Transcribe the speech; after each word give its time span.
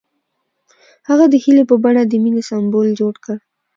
هغه 1.09 1.25
د 1.29 1.35
هیلې 1.43 1.63
په 1.69 1.75
بڼه 1.83 2.01
د 2.05 2.13
مینې 2.23 2.43
سمبول 2.49 2.87
جوړ 2.99 3.13
کړ. 3.25 3.37